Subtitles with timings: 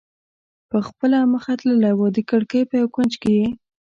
[0.69, 3.47] په خپله مخه تللی و، د کړکۍ په یو کونج کې یې.